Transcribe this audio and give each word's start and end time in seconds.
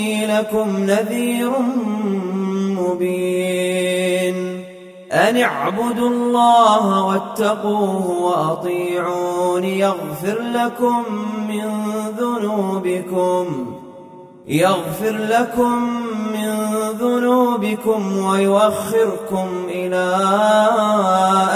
إني 0.00 0.26
لكم 0.26 0.78
نذير 0.78 1.50
مبين. 2.80 4.64
أن 5.12 5.36
اعبدوا 5.36 6.08
الله 6.08 7.04
واتقوه 7.04 8.10
وأطيعون 8.10 9.64
يغفر 9.64 10.38
لكم 10.40 11.04
من 11.48 11.82
ذنوبكم. 12.18 13.76
يغفر 14.46 15.16
لكم 15.16 16.02
من 16.32 16.68
ذنوبكم 17.00 18.24
ويؤخركم 18.24 19.48
إلى 19.68 20.16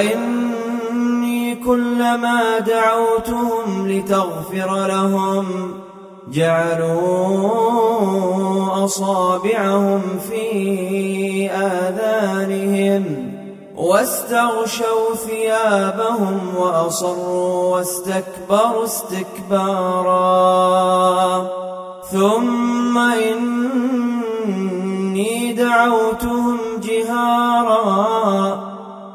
وإني 0.00 1.54
كلما 1.54 2.58
دعوتهم 2.58 3.88
لتغفر 3.88 4.86
لهم 4.86 5.46
جعلوا 6.28 7.64
أصابعهم 8.84 10.02
في 10.30 11.50
آذانهم 11.50 13.32
واستغشوا 13.76 15.14
ثيابهم 15.26 16.38
وأصروا 16.58 17.76
واستكبروا 17.76 18.84
استكبارا 18.84 20.20
ثم 22.12 22.98
إني 22.98 24.42
دعوتهم 25.52 26.58
جهارا 26.82 28.69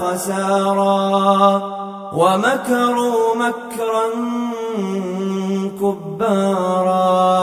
خسارا 0.00 1.62
ومكروا 2.12 3.34
مكرا 3.36 4.06
كبارا 5.80 7.36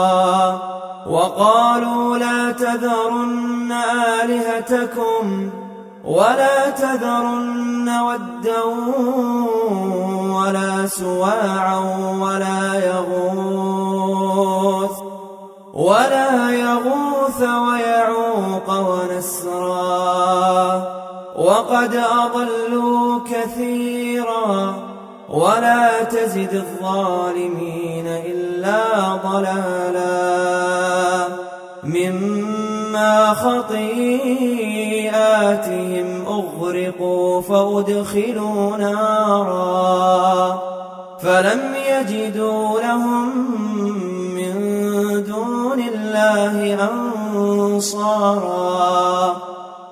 وقالوا 1.06 2.18
لا 2.18 2.52
تذرن 2.52 3.72
آلهتكم 4.22 5.50
ولا 6.04 6.70
تذرن 6.70 7.88
ودا 7.88 8.64
ولا 10.34 10.86
سواعا 10.86 11.78
ولا 12.20 12.74
يغوث 12.86 14.34
ولا 15.74 16.50
يغوث 16.50 17.40
ويعوق 17.40 18.70
ونسرا 18.70 19.43
وقد 21.54 21.94
أضلوا 21.94 23.20
كثيرا 23.30 24.74
ولا 25.28 26.04
تزد 26.04 26.54
الظالمين 26.54 28.06
إلا 28.06 29.14
ضلالا 29.24 30.14
مما 31.84 33.34
خطيئاتهم 33.34 33.84
أغرقوا 36.26 37.40
فأدخلوا 37.42 38.76
نارا 38.76 40.58
فلم 41.22 41.74
يجدوا 41.90 42.80
لهم 42.80 43.28
من 44.34 44.54
دون 45.26 45.80
الله 45.80 46.78
أنصارا 47.72 48.74